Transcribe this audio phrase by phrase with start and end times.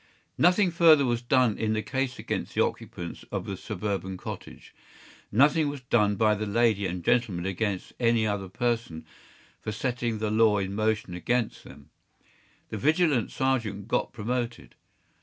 [0.39, 4.73] Nothing further was done in the case against the occupants of the suburban cottage.
[5.31, 9.05] Nothing was done by that lady and gentleman against any other person
[9.61, 11.91] for setting the law in motion against them.
[12.69, 14.73] The vigilant sergeant got promoted.